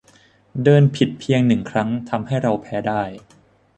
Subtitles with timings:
[0.63, 3.03] เดินผิดเพียงหนึ่งครั้งทำให้เราแพ้ได้